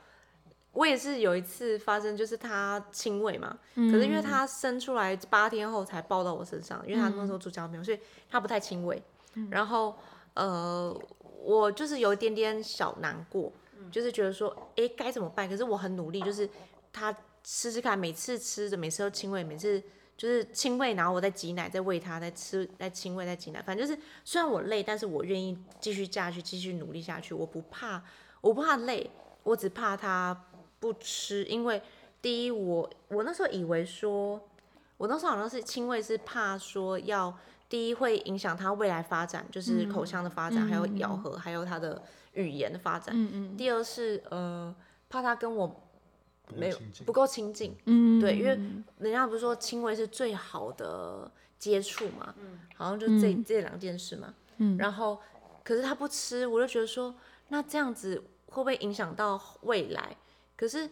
[0.78, 9.02] 我也是有一次发生，就是他亲喂嘛，可是因为他生出来八天后才抱到我身上，因为他那时候住家没有，所以他不太亲喂。
[9.50, 9.96] 然后
[10.36, 10.96] 呃，
[11.44, 13.52] 我就是有一点点小难过，
[13.92, 15.50] 就是觉得说，哎，该怎么办？
[15.50, 16.48] 可是我很努力，就是
[16.94, 17.12] 他
[17.44, 19.82] 吃吃看，每次吃着，每次都亲喂，每次。
[20.16, 23.62] 就是亲喂，然后我再挤奶，再喂他，再吃，再亲喂，再挤奶。
[23.62, 27.36] 反正就是虽然我累，但是我愿意继续下去，继续努力下去。
[27.36, 28.02] 我不怕，
[28.42, 29.08] 我不怕累，
[29.44, 30.36] 我只怕他
[30.80, 31.44] 不吃。
[31.46, 31.82] 因为
[32.22, 34.42] 第一，我我那时候以为说，
[34.98, 37.38] 我那时候好像是亲喂，是怕说要
[37.70, 42.02] 第一会影响他未来发展，就是口腔的发展，还有咬合，还有他的
[42.34, 43.16] 语言的发展。
[43.16, 43.58] 嗯嗯。
[43.58, 44.76] 第二是呃，
[45.10, 45.84] 怕他跟我
[46.56, 47.76] 没有不够亲近。
[47.86, 48.58] 嗯对，因为
[49.00, 54.34] 人家不是说亲喂是最好的接触嘛，嗯好像就这、这两件事嘛。
[54.58, 55.20] 嗯然后
[55.63, 57.13] 可是他不吃，我就觉得说，
[57.50, 60.16] 那这样子会不会影响到未来？
[60.58, 60.89] 可是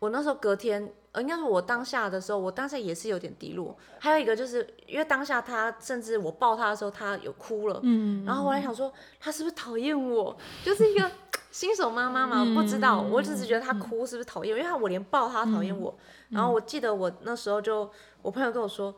[0.00, 3.76] 我那时候隔天，呃，应该是我当下的时候，我当下也是有点低落。
[3.98, 10.36] 还有一个就是因为当下他甚至我抱他的时候，他有哭了，嗯然后我还想说，他是不是讨厌我？
[10.64, 11.10] 就是一个
[11.52, 15.94] 新手妈妈嘛，不知道，我只是觉得他哭是不是讨厌，因为他我连抱他讨厌我。
[16.30, 18.94] 然后我记得我那时候就，我朋友跟我说，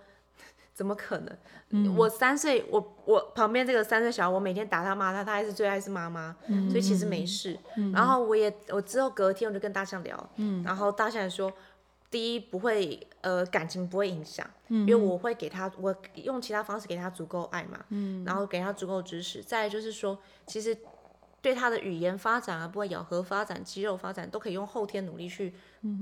[0.78, 1.96] 怎么可能？
[1.96, 6.36] 我三岁，我我旁边这个三岁小孩，我每天打他骂他，他还是最爱是妈妈，
[6.70, 7.58] 所以其实没事。
[7.92, 10.30] 然后我也我之后隔天我就跟大象聊，
[10.64, 11.52] 然后大象也说。
[12.10, 17.84] 第一不会，呃，感情不会影响，因为我会给他，我用其他方式给他足够爱嘛，
[18.24, 19.42] 然后给他足够支持。
[19.42, 20.74] 再就是说，其实
[21.42, 25.52] 对他的语言发展啊，不管咬合发展、肌肉发展，都可以用后天努力去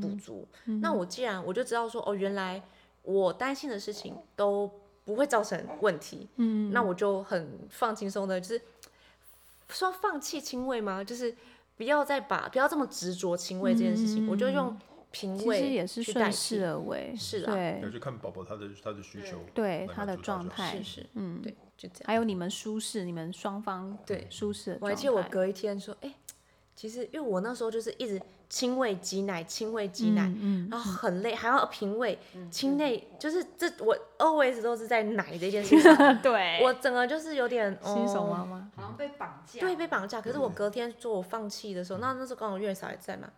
[0.00, 0.46] 补足。
[0.80, 2.62] 那我既然我就知道说，哦，原来
[3.06, 4.70] 我担心的事情都
[5.04, 8.60] 不会造成问题，嗯，那我就很放轻松的，就是
[9.68, 11.02] 说放弃亲喂吗？
[11.02, 11.34] 就是
[11.76, 14.76] 不要再把不要这么执着亲喂这件事情，我就用
[15.12, 16.64] 平喂其实也是去代顺势替。
[16.64, 22.04] 而为，是啊对要去看宝宝他的他的需求，对他的状态是，是，嗯，对，就这样。
[22.06, 24.76] 还有你们舒适，你们双方对舒适。
[24.80, 26.12] 我还记得我隔一天说，哎、
[26.74, 32.18] 其实因为我那时候就是一直亲喂挤奶，亲喂挤奶，嗯然后很累，还要平喂，
[32.50, 40.20] 亲喂，就是这我 always 都是在奶这件事上，嗯， 对，我整个就是有点新手妈哦妈，好像被绑架，对，被绑架。
[40.20, 43.28] 可是我隔天说我放弃的时候，那那时候刚好月嫂也在嘛，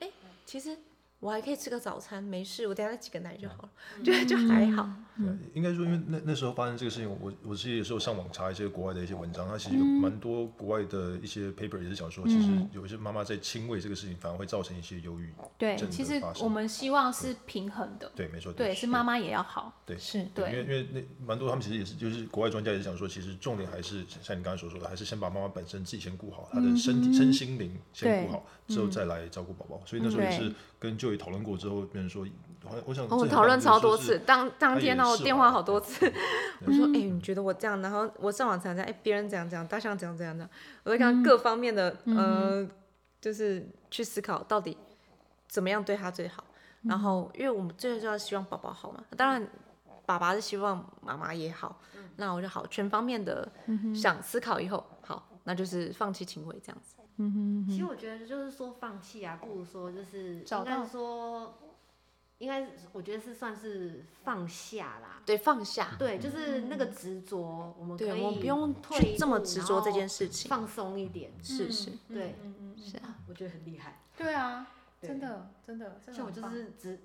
[0.00, 0.10] 哎、
[0.44, 0.76] 其实
[1.20, 3.70] 我还可以吃个早餐，没事，我等一下再挤个奶就好了，
[4.04, 4.88] 就就还好。
[5.16, 15.32] 对应该说，因为那那时候发生这个事情，我我是有时候上网查一些国外的一些文章，它其实有蛮多国外的一些 paper 也是讲说，其实有一些妈妈在亲喂这个事情，反而会造成一些忧郁。
[15.56, 18.86] 对，其实我们希望是平衡的，对，没错，对，是。
[18.86, 19.98] 妈妈也要好，对。
[19.98, 29.82] 是对，因为因为那蛮多他们其实也是就是国外专家也是讲说，其实重点还是像你刚才所说的，还是先把妈妈本身自己先顾好，她的身体、身心灵先顾好，之后再来照顾宝宝。
[29.84, 32.26] 所以那时候也是对跟就业讨论过之后，别人说，
[32.64, 36.12] 我我想哦我讨论超多次，当当天呢，我电话好多次。
[36.66, 37.80] 我说，哎、嗯你觉得我这样？
[37.80, 40.50] 然后我上网查查，哎、别人怎样怎样，大象怎样怎样怎样，
[40.84, 42.68] 我会看各方面的，嗯呃，
[43.20, 44.76] 就是去思考到底
[45.46, 46.44] 怎么样对他最好。
[46.82, 49.48] 嗯然后，因为我们最重要希望宝宝好嘛，当然
[50.06, 53.50] 爸爸是希望妈妈也好，嗯那我就好全方面的
[53.92, 56.94] 想思考以后，好，那就是放弃情回这样子。
[57.68, 61.58] 其实我觉得就是说放弃啊，不如说就是应该找到说，
[62.38, 65.20] 应该是我觉得是算是放下啦。
[65.26, 70.48] 对，放下，对，就是那个执着，我们可以对我们不用退去这么执着这件事情。
[70.48, 71.32] 放松一点。
[71.42, 71.90] 是是。
[72.08, 72.36] 对，
[72.76, 74.00] 是啊，我觉得很厉害。
[74.16, 74.66] 对啊，
[75.02, 77.00] 真的真的，像我就是执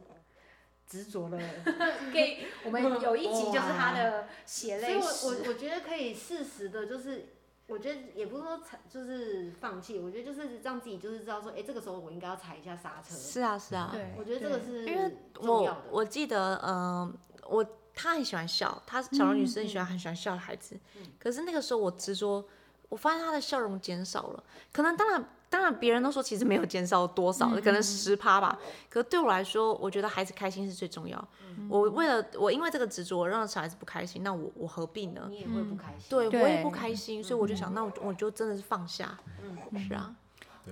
[0.88, 1.40] 执着了，
[2.14, 7.33] 给 我们有一集就是他的血所以我泪，我我觉得可以适时的，就是
[7.74, 13.16] 我觉得也不是说踩就是放弃，我觉得就是让自己就是知道说，哎、这个时候我应该要踩一下刹车。
[13.16, 15.82] 是啊是啊，对，我觉得这个是因为我重要的。
[15.90, 17.12] 我记得，嗯、
[17.50, 20.80] 我他很喜欢笑，他小龙女生很喜欢很喜欢笑的孩子。
[21.18, 22.46] 可是那个时候我执着，
[22.90, 24.44] 我发现他的笑容减少了。
[24.72, 28.58] 可能当然当然别人都说其实没有减少多少，可能十趴吧。
[28.90, 31.28] 可是对我来说，我觉得孩子开心是最重要。
[31.70, 35.28] 我为了我因为这个执着让小孩子不开心，那我我何必呢？
[35.30, 36.10] 你也会不开心。
[36.10, 39.16] 对，我也不开心，所以我就想，那我我就真的是放下。
[39.44, 40.16] 嗯是啊，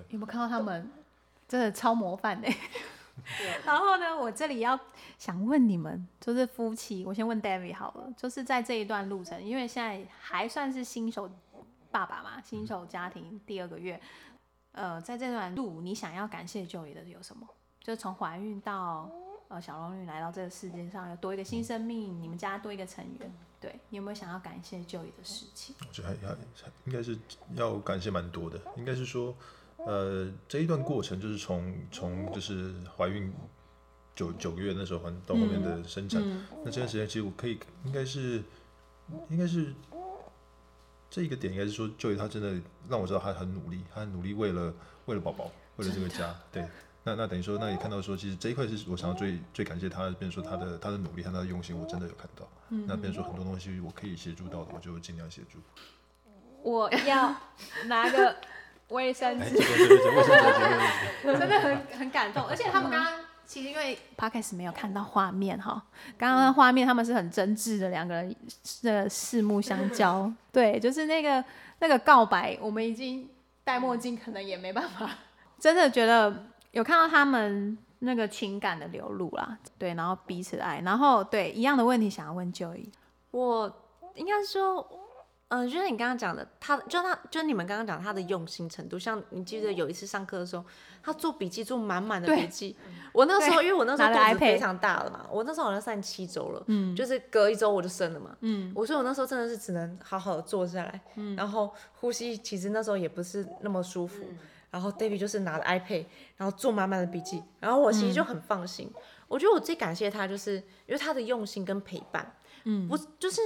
[0.10, 0.90] 有没有看到他们
[1.48, 2.52] 真的超模范的？
[3.64, 4.80] 然后呢，我这里要
[5.20, 11.30] 想问你们，就是夫妻，我先问 David 好了，就是在这一段路程，因为现在还算是新手
[11.92, 14.02] 爸爸嘛，新手家庭第二个月，
[14.74, 17.48] 呃，在这段路，你想要感谢 Joey 的有什么？
[17.82, 19.12] 就从怀孕到
[19.48, 25.76] 呃小龙女来到这个世界上，有多一个新生命，你们家多一个成员，对你有没有想要感谢 Joey 的事情？
[25.80, 27.18] 我觉得还还还应该是
[27.56, 29.36] 要感谢蛮多的，应该是说，
[29.78, 33.34] 呃，这一段过程就是从从就是怀孕
[34.16, 36.22] 九九个月那时候还到后面的生产，
[36.64, 38.44] 那这段时间其实我可以应该是
[39.30, 39.74] 应该是
[41.12, 42.54] 这一个点应该是说，Joy 他真的
[42.90, 44.74] 让我知道他很努力，他很努力为了
[45.06, 46.66] 为了宝宝，为了这个家，对。
[47.04, 52.48] 那那等于说，那也看到说，其实这一块是我想要最最感谢他，变成说他的他的努力和他的用心，我真的有看到。
[52.70, 55.58] 那变成说很多东西我可以协助到的，我就尽量协助。
[56.62, 57.36] 我要
[57.88, 58.36] 拿个
[58.90, 59.62] 卫生哎，纸这。
[59.62, 60.42] 个这个这个卫生纸
[61.24, 63.21] 这个 真的很很感动，而且他们刚刚
[63.52, 65.84] 其实因为 podcast 没有看到画面哈，
[66.18, 68.34] 刚刚的画面他们是很真挚的两个人
[68.82, 71.44] 的四目相交， 对，就是那个
[71.80, 73.30] 那个告白，我们已经
[73.66, 75.10] 戴墨镜可能也没办法，
[75.60, 82.86] 真的觉得有看到他们那个情感的流露啦，对，然后彼此爱，然后对一样的问题想要问 Joey，
[83.32, 83.70] 我
[84.16, 84.78] 应该说，
[85.52, 90.64] 嗯、就是你刚刚讲的，他就他就你们刚刚讲他的用心程度，像你记得有一次上课的时候，
[91.04, 92.74] 他做笔记做满满的笔记，
[93.12, 104.24] 我那时候因为我那时候肚子非常大了嘛，我那时候好像三七周了，嗯，就是隔一周我就生了嘛，嗯，我说我那时候真的是只能好好的坐下来，嗯，然后呼吸，其实那时候也不是那么舒服，
[104.70, 106.06] 然后 David 就是拿着 iPad，
[106.38, 108.90] 然后做满满的笔记，然后我其实就很放心。
[109.28, 112.36] 我觉得我最感谢他，就是因为他的用心跟陪伴，
[112.66, 113.42] 嗯，不就是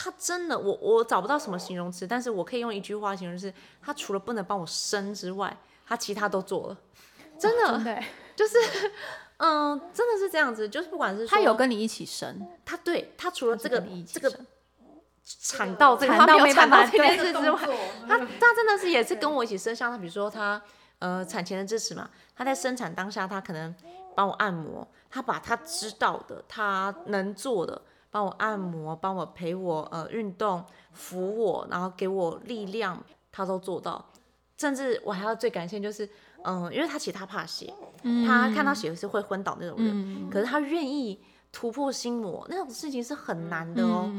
[0.00, 6.76] 他真的，我我找不到什么形容词，但是我可以用一句话形容，是他除了不能帮我生之外，他其他都做了，
[7.36, 8.06] 真的，真的欸，
[8.36, 8.56] 就是，
[9.38, 14.32] 嗯，真的是这样子，就是不管是他有跟你一起生，他对他除了这个这个
[15.24, 17.58] 产道这个，产他没有产道这件事之外，
[18.06, 20.62] 他他真的是也是跟我一起生，像他比如说他
[21.00, 23.74] 呃产前的支持嘛，他在生产当下他可能
[24.14, 27.82] 帮我按摩，他把他知道的他能做的
[28.18, 33.00] 帮我按摩，帮我陪我呃运动，扶我，然后给我力量，
[33.30, 34.04] 他都做到。
[34.56, 36.04] 甚至我还要最感谢就是，
[36.42, 37.72] 嗯、因为他其实他怕血，
[38.26, 41.20] 他看到血是会昏倒那种人，可是他愿意
[41.52, 44.10] 突破心魔，那种事情是很难的哦。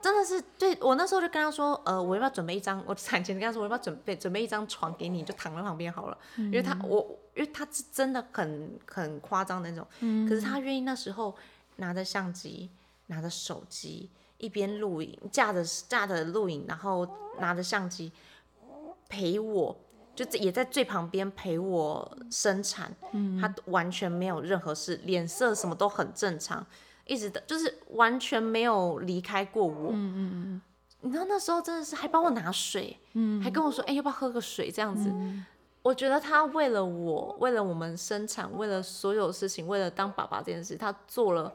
[0.00, 2.80] 真的是对我那时候就跟他说，呃，我要不要准备一张？
[2.86, 6.16] 我产前跟他说，我要不要准备准备一张床给你，就躺在旁边好了。
[6.36, 7.00] 因为他我
[7.34, 9.84] 因为他是真的很很夸张的那种，
[10.28, 11.34] 可是他愿意那时候
[11.78, 12.70] 拿着相机，
[13.06, 17.06] 拿着手机，一边录影，架着架着录影，然后
[17.38, 18.12] 拿着相机
[19.08, 19.76] 陪我。
[20.14, 22.90] 就也在最旁边陪我生产，
[23.38, 26.66] 他完全没有任何事，脸色什么都很正常，
[27.04, 29.90] 一直的就是完全没有离开过我。
[29.90, 30.62] 嗯嗯嗯。
[31.02, 35.12] 你知道那时候真的是还帮我拿水，嗯，还跟我说，哎、要不要喝个水这样子。
[35.82, 41.54] 我觉得他为了我，为了我们生产，为了所有事情，为了当爸爸这件事，他做了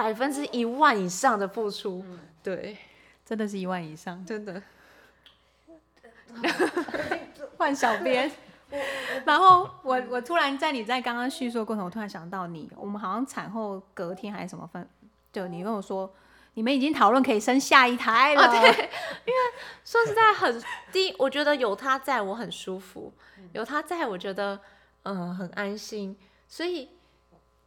[0.00, 2.02] 百分之一万以上的付出。
[2.42, 2.78] 对，
[3.22, 4.24] 真的是一万以上。
[4.24, 4.62] 真的。
[7.58, 8.30] 换小编。
[9.26, 14.88] 然后我我突然在你在刚刚叙述的过程，我突然想到你，我们好像产后隔天还是什么分，
[15.30, 16.10] 就你跟我说，
[16.54, 18.42] 你们已经讨论可以生下一胎了。
[18.42, 18.70] 啊，对，
[19.26, 19.38] 因为
[19.84, 23.12] 说实在很第一，我觉得有他在我很舒服，
[23.52, 24.58] 有他在我觉得
[25.02, 26.16] 嗯、呃很安心，
[26.48, 26.88] 所以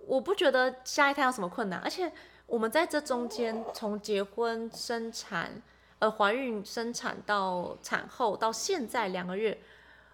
[0.08, 2.12] 我不觉得下一胎有什么困难，而且
[2.46, 5.62] 我们在这中间从结婚、生产、
[6.00, 9.58] 呃怀孕、生产到产后到现在两个月，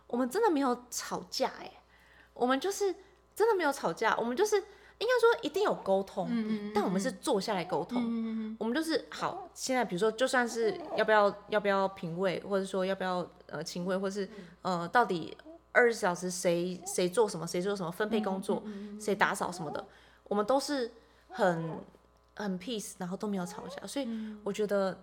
[0.08, 1.71] 我们真的没有吵架哎、
[2.34, 2.93] 我们就是
[3.36, 6.30] 真的没有吵架，我们就是应该说一定有沟通，
[6.73, 14.30] 但我们是坐下来沟通，我们就是好，现在比如说就算是要不要要不要平位，或者说要不要呃亲位，或是
[14.62, 15.36] 呃到底
[15.71, 18.63] 二十四小时谁谁做什么谁做什么分配工作，
[18.99, 19.86] 谁打扫什么的，
[20.27, 20.91] 我们都是
[21.29, 21.79] 很
[22.36, 24.08] 很 peace，然后都没有吵架，所以
[24.43, 24.97] 我觉得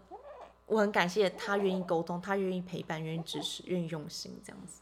[0.66, 4.80] 我很感谢他愿意沟通，他愿意陪伴，愿意支持，愿意用心这样子。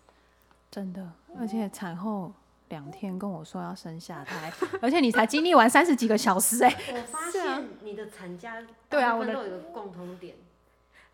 [0.70, 2.32] 真的，而且产后
[2.68, 10.34] 两天跟我说要生下胎， 而且你才经历完三十几个小时、哎，我发现你的产假对啊我的都有一个共同点，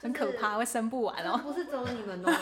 [0.02, 1.38] 很可怕，会生不完哦。
[1.42, 2.32] 不是只有你们哦，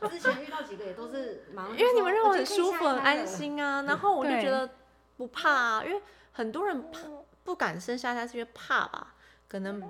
[0.00, 3.26] 就是之前遇到几个也都是马上就说，因为你们让我很舒服、很安。
[3.26, 4.68] 心啊，然后我就对觉得
[5.16, 6.00] 不怕啊，因为
[6.32, 7.00] 很多人怕
[7.44, 9.14] 不敢生下胎是因为怕吧，
[9.48, 9.82] 可能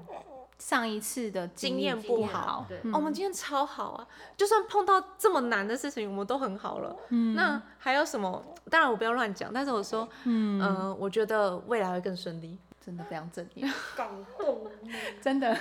[0.59, 4.07] 上一次的历经验不好对嗯哦，我们今天超好啊！
[4.37, 6.95] 就算碰到这么难的事情，我们都很好了。
[7.09, 8.43] 嗯，那还有什么？
[8.69, 12.59] 当然我不要乱讲，但是我说，嗯、呃，我觉得未来会更顺利。
[12.83, 14.67] 真的非常正面， 感动，
[15.21, 15.55] 真的。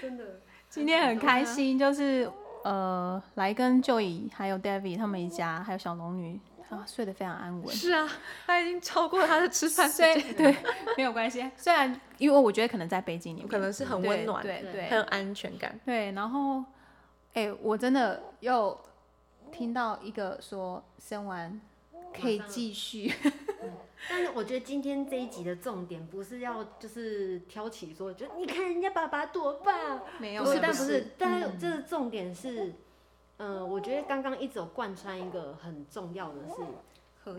[0.00, 0.24] 真的。
[0.76, 2.30] 今天很开心，就是
[2.62, 7.74] 呃，来跟 Joey 还有 David 他们一家，还有小龙女啊，睡得非常安稳。
[7.74, 8.06] 是啊，
[8.46, 10.02] 他已经超过他的吃饭时
[10.34, 10.54] 对
[10.94, 13.48] 没有关系，虽然因为我觉得可能在北京里面。
[13.48, 14.90] 可能是很对温暖，对对。
[14.90, 15.80] 很有安全感。
[15.86, 16.62] 对，然后
[17.32, 18.78] 哎、我真的又
[19.50, 21.58] 听到一个说生完
[22.20, 23.12] 可以继续，
[24.08, 31.58] 但是我觉得今天这一集的重点不是要就是挑起说，就你看人家爸爸多棒，没有不是，但不是，但是嗯。
[31.58, 32.74] 这个重点是，
[33.38, 36.54] 嗯、我觉得刚刚一直有贯穿一个很重要的是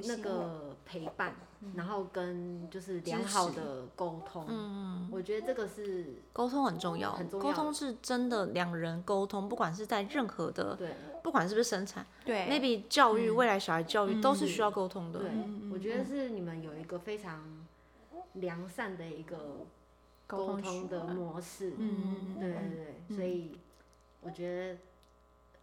[0.05, 1.33] 那个陪伴，
[1.75, 10.89] 然后跟就是良好的沟通，嗯，我觉得这个是沟通很重要，很重要沟通是真的两人沟通，不管是在任何的，对
[11.27, 15.19] 不管是不是生产对，maybe 教育、未来小孩教育都是需要沟通的。
[15.19, 17.43] 对，嗯我觉得是你们有一个非常
[18.35, 19.65] 良善的一个
[20.25, 23.59] 沟沟通的模式，嗯对对对，所以
[24.21, 24.47] 我觉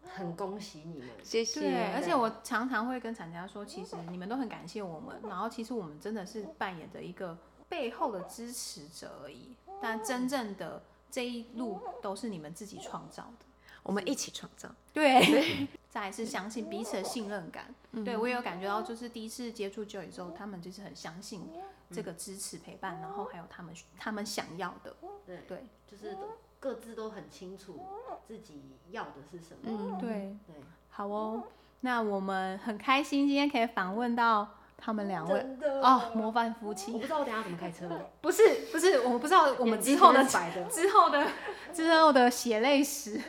[0.05, 1.09] 得很恭喜你们。
[1.23, 1.91] 谢谢。
[1.95, 7.39] 而且我常常会跟厂家说，其实你们都很感谢我们，然后其实我们真的是扮演着一个
[7.71, 13.47] 背后的支持者而已，但真正的这一路都是你们自己创造的。
[13.85, 14.69] 我们一起创造。
[14.93, 17.73] 对， 再来是相信彼此的信任感。
[18.05, 21.49] 对我也有感觉到，就是第一次接触 Joy 之后，他们就是很相信
[21.93, 24.97] 这个支持陪伴，然后还有他们他们想要的。
[25.25, 26.17] 对对，就是
[26.59, 27.79] 各自都很清楚
[28.27, 29.61] 自己要的是什么。
[29.65, 30.57] 嗯，对，对，
[30.91, 31.45] 好哦。
[31.81, 35.47] 那我们很开心今天可以访问到他们两位
[35.83, 36.99] 哦，模范夫妻我。
[36.99, 37.87] 不知道我等下怎么开车，
[38.23, 40.25] 不是不是，我们不知道我们之后的
[40.71, 41.27] 之后的
[41.75, 43.21] 之后的血泪史，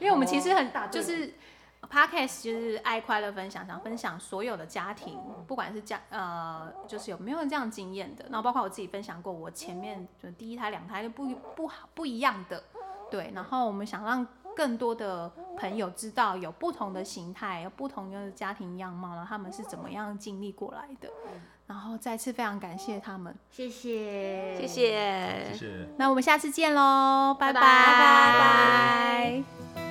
[0.00, 1.34] 因为我们其实很就是
[1.90, 12.62] podcast 就是爱快乐分享，想分享所有的家庭，不管是家呃就是有没有这样经验的，然后包括我自己分享过，我前面就第一胎两胎就不不好不一样的，
[13.10, 14.26] 对，然后我们想让
[14.56, 21.08] 更多的朋友知道有不同的形态，有不同的家庭样貌，然后他们是怎么样经历过来的，
[21.66, 23.32] 然后再次非常感谢他们。
[23.50, 24.66] 谢谢，谢。
[24.66, 25.52] 谢。
[25.52, 25.88] 谢谢。
[25.98, 27.60] 那我们下次见喽，拜拜。
[27.60, 27.70] 拜
[29.76, 29.85] 拜